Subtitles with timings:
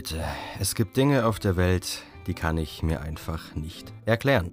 [0.00, 0.24] Leute,
[0.58, 4.50] es gibt Dinge auf der Welt, die kann ich mir einfach nicht erklären.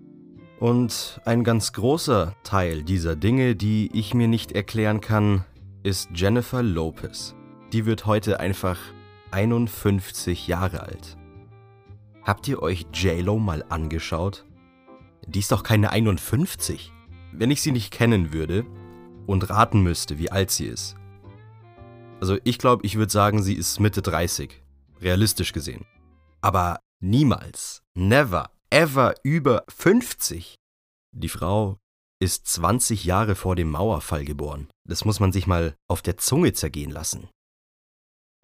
[0.60, 5.46] Und ein ganz großer Teil dieser Dinge, die ich mir nicht erklären kann,
[5.84, 7.34] ist Jennifer Lopez.
[7.72, 8.78] Die wird heute einfach
[9.32, 11.16] 51 Jahre alt.
[12.24, 14.44] Habt ihr euch JLo mal angeschaut?
[15.28, 16.92] Die ist doch keine 51.
[17.32, 18.66] Wenn ich sie nicht kennen würde
[19.26, 20.98] und raten müsste, wie alt sie ist.
[22.20, 24.67] Also ich glaube, ich würde sagen, sie ist Mitte 30
[25.02, 25.86] realistisch gesehen.
[26.42, 30.56] Aber niemals, never, ever über 50.
[31.16, 31.78] Die Frau
[32.20, 34.70] ist 20 Jahre vor dem Mauerfall geboren.
[34.88, 37.30] Das muss man sich mal auf der Zunge zergehen lassen.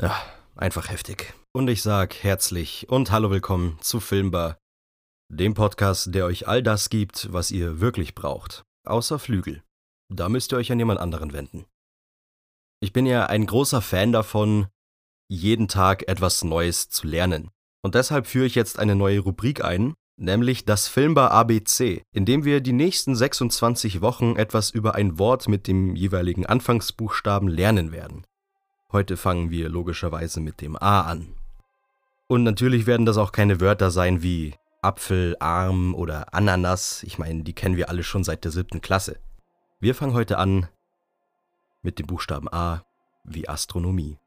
[0.01, 0.15] Ja,
[0.55, 1.33] einfach heftig.
[1.53, 4.57] Und ich sag herzlich und hallo willkommen zu Filmbar,
[5.31, 8.63] dem Podcast, der euch all das gibt, was ihr wirklich braucht.
[8.85, 9.63] Außer Flügel.
[10.09, 11.65] Da müsst ihr euch an jemand anderen wenden.
[12.81, 14.67] Ich bin ja ein großer Fan davon,
[15.27, 17.49] jeden Tag etwas Neues zu lernen.
[17.81, 22.45] Und deshalb führe ich jetzt eine neue Rubrik ein, nämlich das Filmbar ABC, in dem
[22.45, 28.25] wir die nächsten 26 Wochen etwas über ein Wort mit dem jeweiligen Anfangsbuchstaben lernen werden.
[28.91, 31.35] Heute fangen wir logischerweise mit dem A an.
[32.27, 37.03] Und natürlich werden das auch keine Wörter sein wie Apfel, Arm oder Ananas.
[37.03, 39.17] Ich meine, die kennen wir alle schon seit der siebten Klasse.
[39.79, 40.67] Wir fangen heute an
[41.81, 42.85] mit dem Buchstaben A
[43.23, 44.17] wie Astronomie.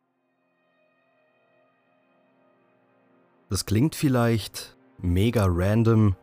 [3.49, 6.17] Das klingt vielleicht mega random,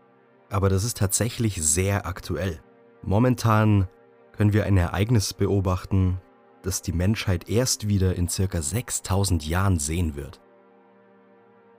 [0.50, 2.60] aber das ist tatsächlich sehr aktuell.
[3.02, 3.88] Momentan
[4.34, 6.20] können wir ein Ereignis beobachten,
[6.64, 10.42] das die Menschheit erst wieder in circa 6000 Jahren sehen wird.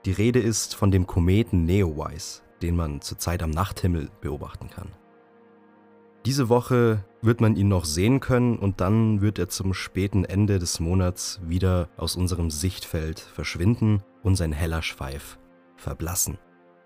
[0.05, 4.89] Die Rede ist von dem Kometen Neowise, den man zurzeit am Nachthimmel beobachten kann.
[6.25, 10.57] Diese Woche wird man ihn noch sehen können und dann wird er zum späten Ende
[10.57, 15.37] des Monats wieder aus unserem Sichtfeld verschwinden und sein heller Schweif
[15.75, 16.37] verblassen.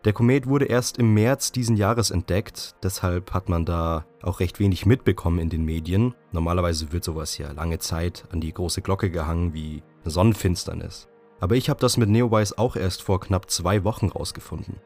[0.05, 4.59] Der Komet wurde erst im März diesen Jahres entdeckt, deshalb hat man da auch recht
[4.59, 6.15] wenig mitbekommen in den Medien.
[6.31, 11.09] Normalerweise wird sowas ja lange Zeit an die große Glocke gehangen wie eine Sonnenfinsternis.
[11.41, 14.77] Aber ich habe das mit Neowise auch erst vor knapp zwei Wochen rausgefunden.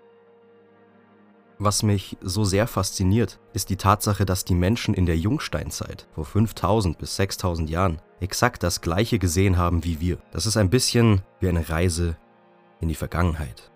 [1.59, 6.25] Was mich so sehr fasziniert, ist die Tatsache, dass die Menschen in der Jungsteinzeit, vor
[6.25, 10.18] 5000 bis 6000 Jahren, exakt das gleiche gesehen haben wie wir.
[10.31, 12.18] Das ist ein bisschen wie eine Reise
[12.81, 13.72] in die Vergangenheit.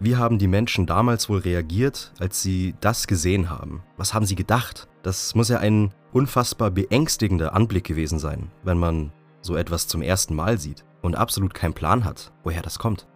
[0.00, 3.82] Wie haben die Menschen damals wohl reagiert, als sie das gesehen haben?
[3.96, 4.86] Was haben sie gedacht?
[5.02, 10.36] Das muss ja ein unfassbar beängstigender Anblick gewesen sein, wenn man so etwas zum ersten
[10.36, 13.08] Mal sieht und absolut keinen Plan hat, woher das kommt.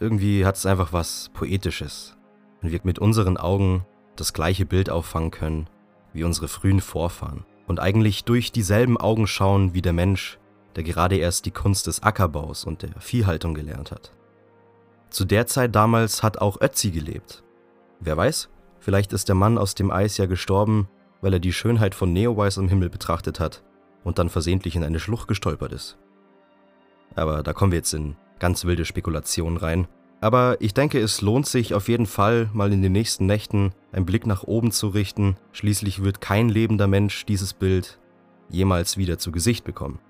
[0.00, 2.16] Irgendwie hat es einfach was Poetisches,
[2.60, 3.86] wenn wir mit unseren Augen
[4.16, 5.70] das gleiche Bild auffangen können
[6.12, 10.40] wie unsere frühen Vorfahren und eigentlich durch dieselben Augen schauen wie der Mensch,
[10.74, 14.12] der gerade erst die Kunst des Ackerbaus und der Viehhaltung gelernt hat.
[15.14, 17.44] Zu der Zeit damals hat auch Ötzi gelebt.
[18.00, 18.48] Wer weiß,
[18.80, 20.88] vielleicht ist der Mann aus dem Eis ja gestorben,
[21.20, 23.62] weil er die Schönheit von Neowise am Himmel betrachtet hat
[24.02, 25.98] und dann versehentlich in eine Schlucht gestolpert ist.
[27.14, 29.86] Aber da kommen wir jetzt in ganz wilde Spekulationen rein.
[30.20, 34.06] Aber ich denke, es lohnt sich auf jeden Fall, mal in den nächsten Nächten einen
[34.06, 35.36] Blick nach oben zu richten.
[35.52, 38.00] Schließlich wird kein lebender Mensch dieses Bild
[38.48, 40.00] jemals wieder zu Gesicht bekommen.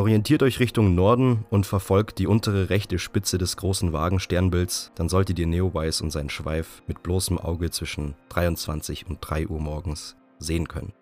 [0.00, 5.38] Orientiert euch Richtung Norden und verfolgt die untere rechte Spitze des großen Wagensternbilds, dann solltet
[5.38, 10.68] ihr Neowise und seinen Schweif mit bloßem Auge zwischen 23 und 3 Uhr morgens sehen
[10.68, 10.94] können.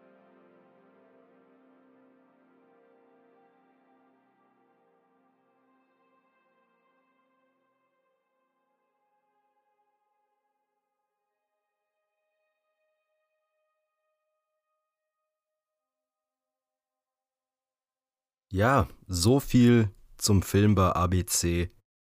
[18.50, 21.70] Ja, so viel zum Filmbar ABC.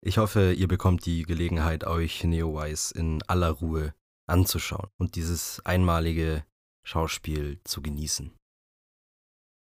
[0.06, 3.96] Ich hoffe, ihr bekommt die Gelegenheit, euch Neowise in aller Ruhe
[4.28, 6.46] anzuschauen und dieses einmalige
[6.86, 8.32] Schauspiel zu genießen.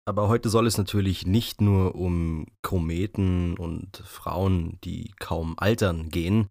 [0.06, 6.48] Aber heute soll es natürlich nicht nur um Kometen und Frauen, die kaum altern, gehen.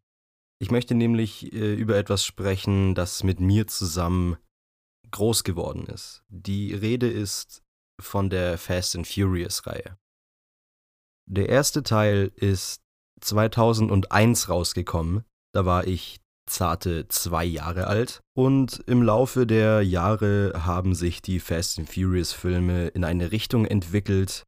[0.58, 4.36] Ich möchte nämlich äh, über etwas sprechen, das mit mir zusammen
[5.10, 6.22] groß geworden ist.
[6.28, 7.62] Die Rede ist
[8.00, 9.98] von der Fast and Furious Reihe.
[11.32, 12.82] Der erste Teil ist
[13.22, 15.24] 2001 rausgekommen.
[15.54, 18.20] Da war ich zarte zwei Jahre alt.
[18.36, 23.64] Und im Laufe der Jahre haben sich die Fast and Furious Filme in eine Richtung
[23.64, 24.44] entwickelt,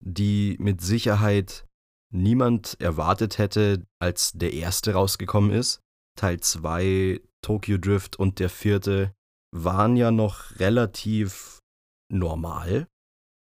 [0.00, 1.66] die mit Sicherheit
[2.12, 5.82] niemand erwartet hätte, als der erste rausgekommen ist.
[6.18, 9.12] Teil 2, Tokyo Drift und der vierte
[9.52, 11.60] waren ja noch relativ
[12.12, 12.88] normal.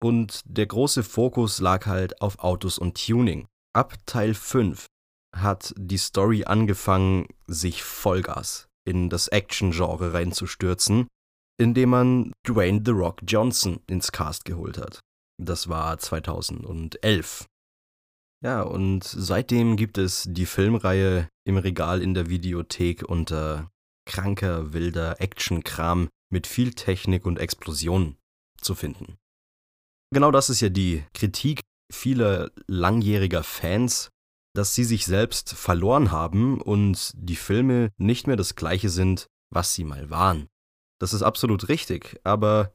[0.01, 3.47] Und der große Fokus lag halt auf Autos und Tuning.
[3.73, 4.85] Ab Teil 5
[5.35, 11.07] hat die Story angefangen, sich Vollgas in das Action-Genre reinzustürzen,
[11.59, 14.99] indem man Dwayne The Rock Johnson ins Cast geholt hat.
[15.37, 17.45] Das war 2011.
[18.41, 23.69] Ja, und seitdem gibt es die Filmreihe im Regal in der Videothek unter
[24.05, 28.17] kranker, wilder Action-Kram mit viel Technik und Explosionen
[28.61, 29.17] zu finden.
[30.11, 31.61] Genau das ist ja die Kritik
[31.91, 34.09] vieler langjähriger Fans,
[34.56, 39.73] dass sie sich selbst verloren haben und die Filme nicht mehr das gleiche sind, was
[39.73, 40.47] sie mal waren.
[41.00, 42.73] Das ist absolut richtig, aber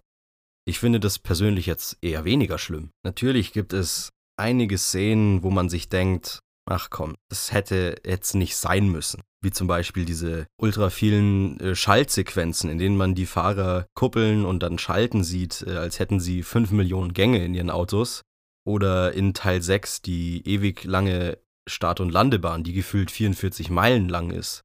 [0.67, 2.91] ich finde das persönlich jetzt eher weniger schlimm.
[3.05, 8.57] Natürlich gibt es einige Szenen, wo man sich denkt, ach komm, das hätte jetzt nicht
[8.57, 9.23] sein müssen.
[9.43, 14.63] Wie zum Beispiel diese ultra vielen äh, Schaltsequenzen, in denen man die Fahrer kuppeln und
[14.63, 18.23] dann schalten sieht, äh, als hätten sie 5 Millionen Gänge in ihren Autos.
[18.67, 21.39] Oder in Teil 6 die ewig lange
[21.69, 24.63] Start- und Landebahn, die gefühlt 44 Meilen lang ist.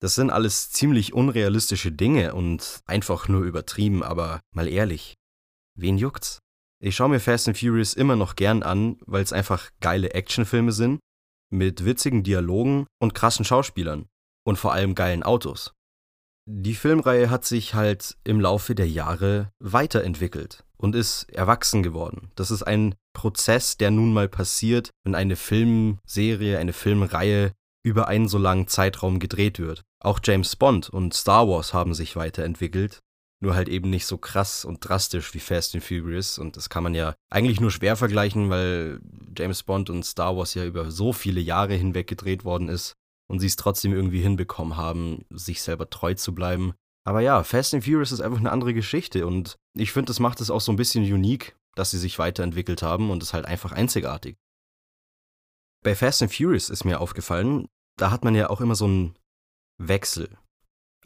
[0.00, 5.14] Das sind alles ziemlich unrealistische Dinge und einfach nur übertrieben, aber mal ehrlich,
[5.76, 6.38] wen juckt's?
[6.82, 10.72] Ich schaue mir Fast and Furious immer noch gern an, weil es einfach geile Actionfilme
[10.72, 11.00] sind,
[11.50, 14.06] mit witzigen Dialogen und krassen Schauspielern
[14.46, 15.72] und vor allem geilen Autos.
[16.48, 22.30] Die Filmreihe hat sich halt im Laufe der Jahre weiterentwickelt und ist erwachsen geworden.
[22.34, 27.52] Das ist ein Prozess, der nun mal passiert, wenn eine Filmserie, eine Filmreihe
[27.84, 29.82] über einen so langen Zeitraum gedreht wird.
[30.02, 33.00] Auch James Bond und Star Wars haben sich weiterentwickelt,
[33.40, 36.82] nur halt eben nicht so krass und drastisch wie Fast and Furious und das kann
[36.82, 39.00] man ja eigentlich nur schwer vergleichen, weil
[39.36, 42.94] James Bond und Star Wars ja über so viele Jahre hinweg gedreht worden ist
[43.28, 46.74] und sie es trotzdem irgendwie hinbekommen haben, sich selber treu zu bleiben.
[47.04, 50.40] Aber ja, Fast and Furious ist einfach eine andere Geschichte und ich finde, das macht
[50.40, 53.72] es auch so ein bisschen unique, dass sie sich weiterentwickelt haben und ist halt einfach
[53.72, 54.36] einzigartig.
[55.82, 59.14] Bei Fast and Furious ist mir aufgefallen, da hat man ja auch immer so einen
[59.78, 60.36] Wechsel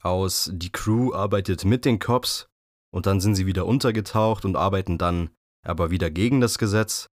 [0.04, 2.46] aus die Crew arbeitet mit den Cops
[2.92, 5.30] und dann sind sie wieder untergetaucht und arbeiten dann
[5.64, 7.08] aber wieder gegen das Gesetz.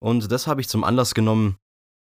[0.00, 1.58] Und das habe ich zum Anlass genommen,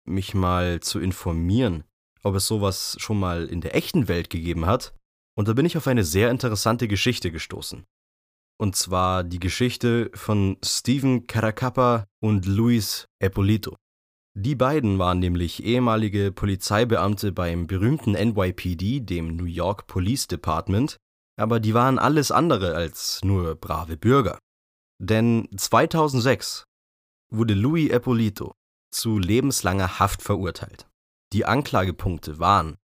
[0.04, 1.84] mich mal zu informieren,
[2.22, 4.94] ob es sowas schon mal in der echten Welt gegeben hat.
[5.36, 7.84] Und da bin ich auf eine sehr interessante Geschichte gestoßen.
[8.60, 13.76] Und zwar die Geschichte von Steven Caracappa und Luis Eppolito.
[14.40, 20.96] Die beiden waren nämlich ehemalige Polizeibeamte beim berühmten NYPD, dem New York Police Department,
[21.37, 24.38] aber die waren alles andere als nur brave Bürger.
[25.02, 26.62] Denn 2006
[27.32, 28.52] wurde Louis Eppolito
[28.93, 30.87] zu lebenslanger Haft verurteilt.
[31.32, 32.76] Die Anklagepunkte waren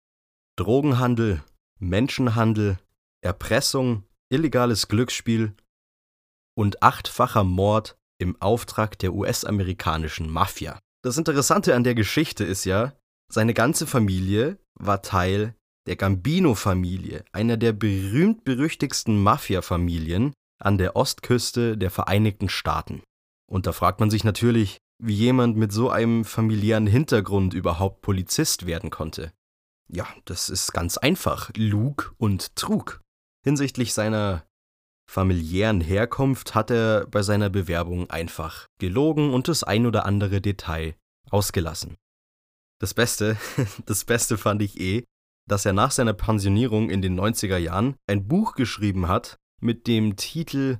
[0.55, 1.43] Drogenhandel,
[1.77, 2.79] Menschenhandel,
[3.21, 5.53] Erpressung, illegales Glücksspiel
[6.57, 10.79] und achtfacher Mord im Auftrag der US-amerikanischen Mafia.
[11.03, 12.93] Das Interessante an der Geschichte ist ja,
[13.29, 15.53] seine ganze Familie war Teil
[15.85, 23.03] der Gambino-Familie, einer der berühmt-berüchtigsten Mafia-Familien an der Ostküste der Vereinigten Staaten.
[23.51, 28.65] Und da fragt man sich natürlich, wie jemand mit so einem familiären Hintergrund überhaupt Polizist
[28.65, 29.33] werden konnte.
[29.89, 33.01] Ja, das ist ganz einfach, Lug und Trug.
[33.43, 34.45] Hinsichtlich seiner
[35.09, 40.95] familiären Herkunft hat er bei seiner Bewerbung einfach gelogen und das ein oder andere Detail
[41.29, 41.97] ausgelassen.
[42.79, 43.37] Das Beste,
[43.85, 45.03] das Beste fand ich eh,
[45.47, 50.15] dass er nach seiner Pensionierung in den 90er Jahren ein Buch geschrieben hat mit dem
[50.15, 50.79] Titel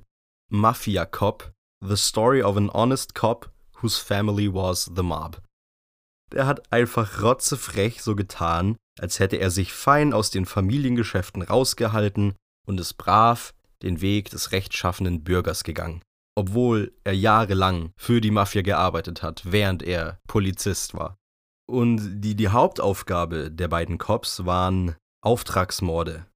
[0.50, 3.50] Mafia Cop, The Story of an Honest Cop
[3.80, 5.42] Whose Family Was the Mob.
[6.32, 12.34] Der hat einfach rotzefrech so getan, als hätte er sich fein aus den Familiengeschäften rausgehalten
[12.66, 13.52] und es brav
[13.82, 16.02] den Weg des rechtschaffenen Bürgers gegangen,
[16.36, 21.16] obwohl er jahrelang für die Mafia gearbeitet hat, während er Polizist war.
[21.66, 26.26] Und die, die Hauptaufgabe der beiden Cops waren Auftragsmorde,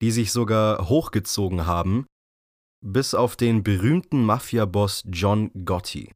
[0.00, 2.06] die sich sogar hochgezogen haben,
[2.84, 6.12] bis auf den berühmten Mafia-Boss John Gotti.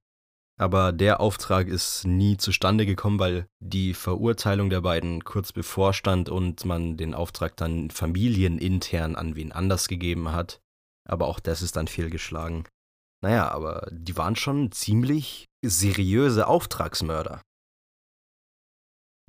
[0.60, 6.64] Aber der Auftrag ist nie zustande gekommen, weil die Verurteilung der beiden kurz bevorstand und
[6.64, 10.60] man den Auftrag dann familienintern an wen anders gegeben hat.
[11.08, 12.64] Aber auch das ist dann fehlgeschlagen.
[13.22, 17.40] Naja, aber die waren schon ziemlich seriöse Auftragsmörder.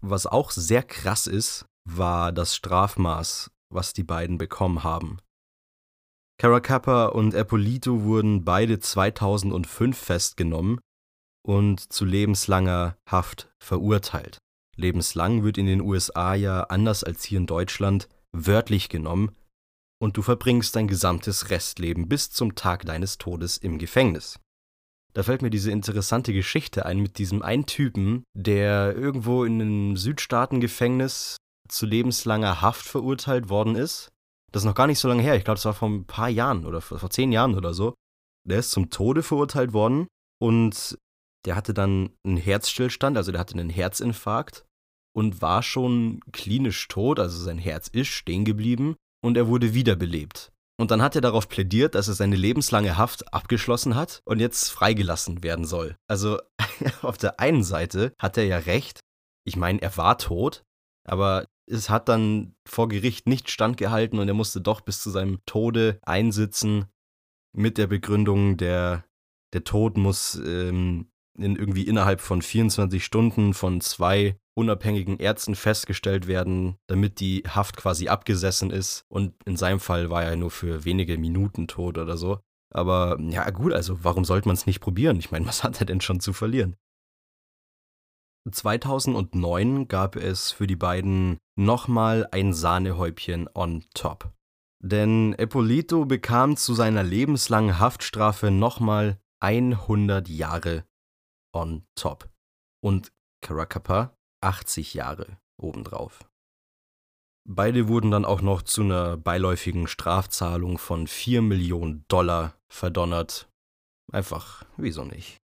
[0.01, 5.19] Was auch sehr krass ist, war das Strafmaß, was die beiden bekommen haben.
[6.39, 10.79] Caracappa und Eppolito wurden beide 2005 festgenommen
[11.49, 14.37] und zu lebenslanger Haft verurteilt.
[14.75, 19.31] Lebenslang wird in den USA ja anders als hier in Deutschland wörtlich genommen
[19.99, 24.39] und du verbringst dein gesamtes Restleben bis zum Tag deines Todes im Gefängnis.
[25.13, 29.97] Da fällt mir diese interessante Geschichte ein mit diesem einen Typen, der irgendwo in einem
[29.97, 31.37] Südstaatengefängnis
[31.67, 34.09] zu lebenslanger Haft verurteilt worden ist.
[34.51, 35.35] Das ist noch gar nicht so lange her.
[35.35, 37.95] Ich glaube, das war vor ein paar Jahren oder vor zehn Jahren oder so.
[38.47, 40.05] Der ist zum Tode verurteilt worden
[40.39, 40.95] und
[41.45, 44.65] der hatte dann einen Herzstillstand, also der hatte einen Herzinfarkt
[45.15, 50.51] und war schon klinisch tot, also sein Herz ist stehen geblieben und er wurde wiederbelebt.
[50.79, 54.69] Und dann hat er darauf plädiert, dass er seine lebenslange Haft abgeschlossen hat und jetzt
[54.69, 55.97] freigelassen werden soll.
[56.07, 56.39] Also
[57.01, 59.01] auf der einen Seite hat er ja recht.
[59.45, 60.63] Ich meine, er war tot,
[61.05, 65.39] aber es hat dann vor Gericht nicht standgehalten und er musste doch bis zu seinem
[65.45, 66.85] Tode einsitzen
[67.53, 69.03] mit der Begründung, der,
[69.53, 71.11] der Tod muss ähm,
[71.43, 77.77] in irgendwie innerhalb von 24 Stunden von zwei unabhängigen Ärzten festgestellt werden, damit die Haft
[77.77, 79.05] quasi abgesessen ist.
[79.07, 82.39] Und in seinem Fall war er nur für wenige Minuten tot oder so.
[82.71, 85.17] Aber ja, gut, also warum sollte man es nicht probieren?
[85.17, 86.75] Ich meine, was hat er denn schon zu verlieren?
[88.49, 94.31] 2009 gab es für die beiden nochmal ein Sahnehäubchen on top.
[94.81, 100.85] Denn Eppolito bekam zu seiner lebenslangen Haftstrafe nochmal 100 Jahre
[101.53, 102.29] on top.
[102.83, 106.29] Und Caracapa 80 Jahre obendrauf.
[107.47, 113.49] Beide wurden dann auch noch zu einer beiläufigen Strafzahlung von 4 Millionen Dollar verdonnert.
[114.11, 115.37] Einfach, wieso nicht?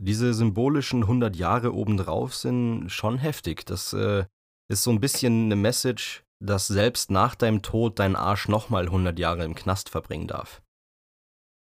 [0.00, 3.66] Diese symbolischen 100 Jahre obendrauf sind schon heftig.
[3.66, 4.26] Das äh,
[4.68, 9.18] ist so ein bisschen eine Message, dass selbst nach deinem Tod dein Arsch nochmal 100
[9.18, 10.62] Jahre im Knast verbringen darf.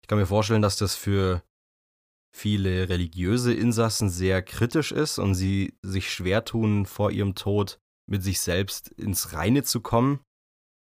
[0.03, 1.43] Ich kann mir vorstellen, dass das für
[2.35, 8.23] viele religiöse Insassen sehr kritisch ist und sie sich schwer tun, vor ihrem Tod mit
[8.23, 10.19] sich selbst ins Reine zu kommen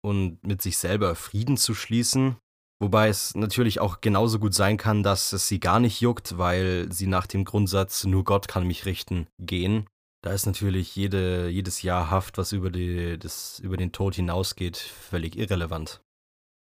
[0.01, 2.38] und mit sich selber Frieden zu schließen.
[2.81, 6.89] Wobei es natürlich auch genauso gut sein kann, dass es sie gar nicht juckt, weil
[6.91, 9.86] sie nach dem Grundsatz nur Gott kann mich richten gehen.
[10.22, 14.77] Da ist natürlich jede, jedes Jahr Haft, was über, die, das, über den Tod hinausgeht,
[14.77, 16.01] völlig irrelevant.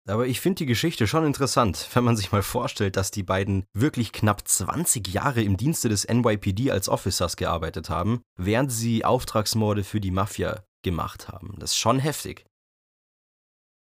[0.08, 3.66] Aber ich finde die Geschichte schon interessant, wenn man sich mal vorstellt, dass die beiden
[3.74, 9.84] wirklich knapp 20 Jahre im Dienste des NYPD als Officers gearbeitet haben, während sie Auftragsmorde
[9.84, 11.56] für die Mafia gemacht haben.
[11.60, 12.46] Das ist schon heftig.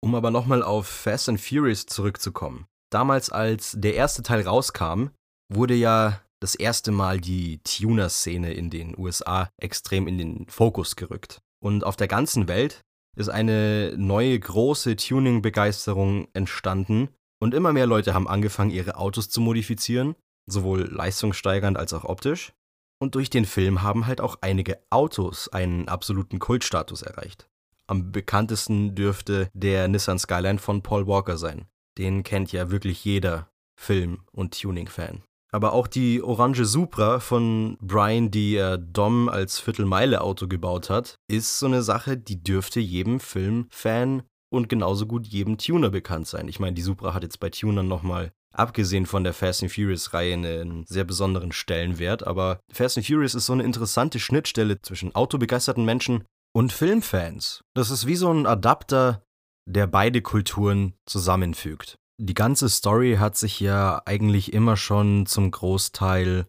[0.02, 2.66] Um aber nochmal auf Fast and Furious zurückzukommen.
[2.92, 5.10] Damals, als der erste Teil rauskam,
[5.52, 11.40] wurde ja das erste Mal die Tuner-Szene in den USA extrem in den Fokus gerückt.
[11.60, 12.82] Und auf der ganzen Welt
[13.16, 19.42] ist eine neue große Tuning-Begeisterung entstanden und immer mehr Leute haben angefangen, ihre Autos zu
[19.42, 22.54] modifizieren, sowohl leistungssteigernd als auch optisch.
[23.00, 27.50] Und durch den Film haben halt auch einige Autos einen absoluten Kultstatus erreicht.
[27.88, 31.68] Am bekanntesten dürfte der Nissan Skyline von Paul Walker sein.
[31.98, 35.24] Den kennt ja wirklich jeder Film- und Tuning-Fan.
[35.56, 41.60] Aber auch die orange Supra von Brian, die er Dom als Viertelmeile-Auto gebaut hat, ist
[41.60, 46.50] so eine Sache, die dürfte jedem Filmfan und genauso gut jedem Tuner bekannt sein.
[46.50, 50.34] Ich meine, die Supra hat jetzt bei Tunern nochmal, abgesehen von der Fast and Furious-Reihe,
[50.34, 52.28] einen sehr besonderen Stellenwert.
[52.28, 57.62] Aber Fast and Furious ist so eine interessante Schnittstelle zwischen autobegeisterten Menschen und Filmfans.
[57.74, 59.24] Das ist wie so ein Adapter,
[59.66, 61.96] der beide Kulturen zusammenfügt.
[62.18, 66.48] Die ganze Story hat sich ja eigentlich immer schon zum Großteil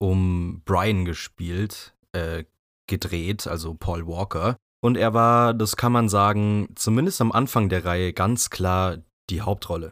[0.00, 2.44] um Brian gespielt, äh,
[2.88, 4.56] gedreht, also Paul Walker.
[4.80, 8.98] Und er war, das kann man sagen, zumindest am Anfang der Reihe ganz klar
[9.28, 9.90] die Hauptrolle.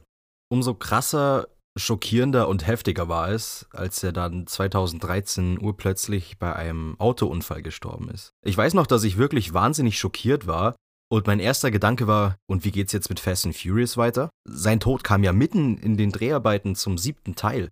[0.48, 7.62] Umso krasser, schockierender und heftiger war es, als er dann 2013 urplötzlich bei einem Autounfall
[7.62, 8.30] gestorben ist.
[8.44, 10.76] Ich weiß noch, dass ich wirklich wahnsinnig schockiert war,
[11.08, 14.30] und mein erster Gedanke war, und wie geht's jetzt mit Fast and Furious weiter?
[14.44, 17.70] Sein Tod kam ja mitten in den Dreharbeiten zum siebten Teil.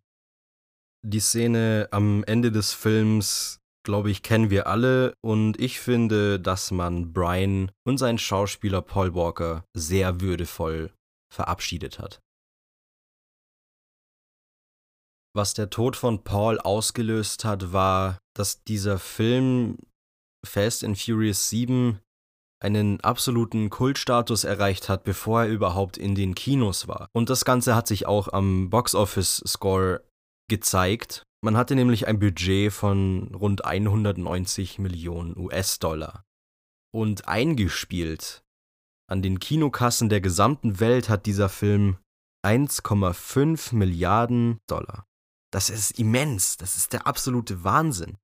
[1.06, 6.70] Die Szene am Ende des Films, glaube ich, kennen wir alle und ich finde, dass
[6.70, 10.92] man Brian und seinen Schauspieler Paul Walker sehr würdevoll
[11.32, 12.20] verabschiedet hat.
[15.36, 19.78] Was der Tod von Paul ausgelöst hat, war, dass dieser Film
[20.46, 21.98] Fast and Furious 7
[22.60, 27.08] einen absoluten Kultstatus erreicht hat, bevor er überhaupt in den Kinos war.
[27.12, 30.02] Und das Ganze hat sich auch am Box-Office-Score
[30.48, 31.24] gezeigt.
[31.42, 36.24] Man hatte nämlich ein Budget von rund 190 Millionen US-Dollar.
[36.92, 38.44] Und eingespielt
[39.06, 41.98] an den Kinokassen der gesamten Welt hat dieser Film
[42.44, 45.06] 1,5 Milliarden Dollar.
[45.52, 48.16] Das ist immens, das ist der absolute Wahnsinn.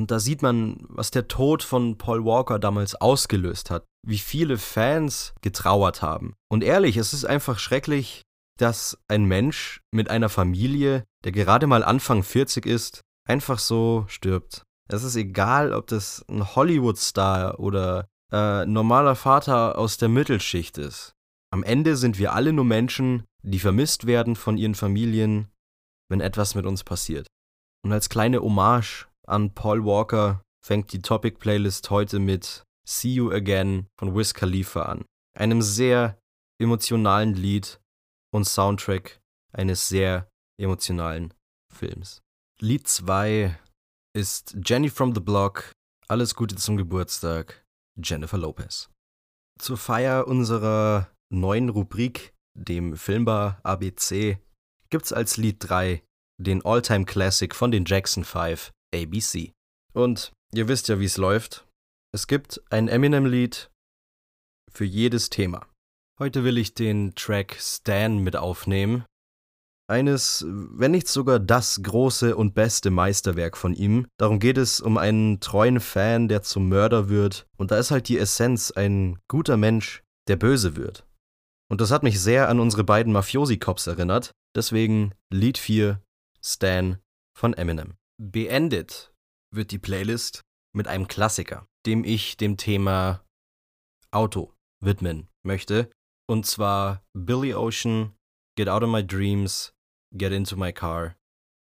[0.00, 4.56] Und da sieht man, was der Tod von Paul Walker damals ausgelöst hat, wie viele
[4.56, 6.32] Fans getrauert haben.
[6.50, 8.22] Und ehrlich, es ist einfach schrecklich
[8.60, 14.64] dass ein Mensch mit einer Familie, der gerade mal Anfang 40 ist, einfach so stirbt.
[14.88, 21.14] Es ist egal, ob das ein Hollywood-Star oder äh, normaler Vater aus der Mittelschicht ist.
[21.52, 25.48] Am Ende sind wir alle nur Menschen, die vermisst werden von ihren Familien,
[26.10, 27.26] wenn etwas mit uns passiert.
[27.82, 33.86] Und als kleine Hommage an Paul Walker fängt die Topic-Playlist heute mit See You Again
[33.98, 35.04] von Wiz Khalifa an.
[35.38, 36.18] Einem sehr
[36.60, 37.80] emotionalen Lied
[38.34, 39.20] und Soundtrack
[39.52, 40.28] eines sehr
[40.60, 41.32] emotionalen
[41.72, 42.20] Films.
[42.60, 43.56] Lied 2
[44.14, 45.72] ist Jenny from the Block,
[46.08, 47.64] Alles Gute zum Geburtstag,
[47.96, 48.90] Jennifer Lopez.
[49.58, 54.38] Zur Feier unserer neuen Rubrik, dem Filmbar ABC,
[54.90, 56.02] gibt's als Lied 3
[56.38, 59.52] den Alltime Classic von den Jackson 5, ABC.
[59.92, 61.66] Und ihr wisst ja, wie es läuft.
[62.12, 63.70] Es gibt ein Eminem-Lied
[64.72, 65.66] für jedes Thema.
[66.18, 69.04] Heute will ich den Track Stan mit aufnehmen.
[69.88, 74.06] Eines, wenn nicht sogar das große und beste Meisterwerk von ihm.
[74.18, 77.46] Darum geht es um einen treuen Fan, der zum Mörder wird.
[77.56, 81.06] Und da ist halt die Essenz ein guter Mensch, der böse wird.
[81.68, 84.32] Und das hat mich sehr an unsere beiden Mafiosi-Cops erinnert.
[84.54, 86.00] Deswegen Lied 4,
[86.42, 86.98] Stan
[87.36, 87.94] von Eminem.
[88.22, 89.14] Beendet
[89.50, 90.42] wird die Playlist
[90.76, 93.24] mit einem Klassiker, dem ich dem Thema
[94.10, 94.52] Auto
[94.84, 95.90] widmen möchte.
[96.28, 98.14] Und zwar Billy Ocean,
[98.58, 99.72] Get Out of My Dreams,
[100.14, 101.16] Get Into My Car.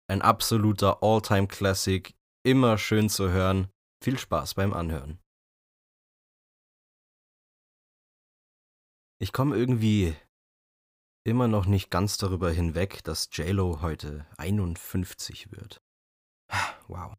[0.09, 2.13] Ein absoluter All-Time-Classic,
[2.43, 3.69] immer schön zu hören.
[4.03, 5.17] Viel Spaß beim Anhören.
[9.21, 10.13] Ich komme irgendwie
[11.25, 15.81] immer noch nicht ganz darüber hinweg, dass JLo heute 51 wird.
[16.89, 17.13] Wow.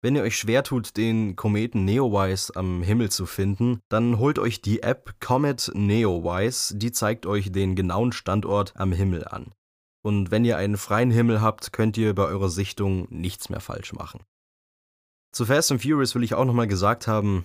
[0.00, 4.62] Wenn ihr euch schwer tut, den Kometen Neowise am Himmel zu finden, dann holt euch
[4.62, 9.52] die App Comet Neowise, die zeigt euch den genauen Standort am Himmel an.
[10.04, 13.92] Und wenn ihr einen freien Himmel habt, könnt ihr bei eurer Sichtung nichts mehr falsch
[13.92, 14.22] machen.
[15.32, 17.44] Zu Fast and Furious will ich auch nochmal gesagt haben,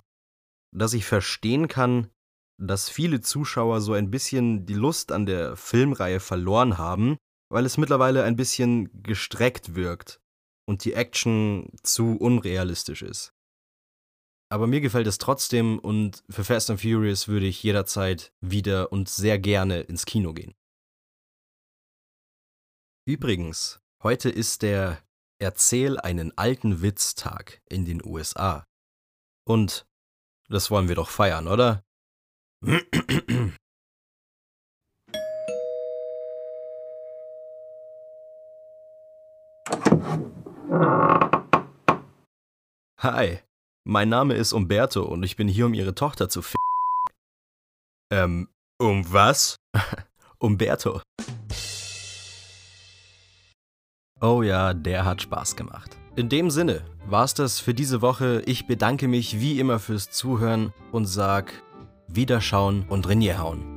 [0.71, 2.11] dass ich verstehen kann,
[2.59, 7.17] dass viele Zuschauer so ein bisschen die Lust an der Filmreihe verloren haben,
[7.49, 10.20] weil es mittlerweile ein bisschen gestreckt wirkt
[10.71, 13.33] und die Action zu unrealistisch ist.
[14.49, 19.09] Aber mir gefällt es trotzdem und für Fast and Furious würde ich jederzeit wieder und
[19.09, 20.55] sehr gerne ins Kino gehen.
[23.05, 25.03] Übrigens, heute ist der
[25.39, 28.63] Erzähl einen alten Witz-Tag in den USA.
[29.45, 29.85] Und
[30.47, 31.83] das wollen wir doch feiern, oder?
[43.01, 43.39] Hi,
[43.83, 46.55] mein Name ist Umberto und ich bin hier, um Ihre Tochter zu f.
[48.09, 48.47] Ähm,
[48.79, 49.57] um was?
[50.39, 51.01] Umberto.
[54.21, 55.97] Oh ja, der hat Spaß gemacht.
[56.15, 58.41] In dem Sinne war's das für diese Woche.
[58.45, 61.51] Ich bedanke mich wie immer fürs Zuhören und sag
[62.07, 63.70] Wiederschauen und Renier hauen.